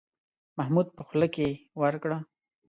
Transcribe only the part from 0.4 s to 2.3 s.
محمود په خوله کې ورکړه.